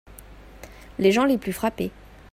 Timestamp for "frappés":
1.53-1.91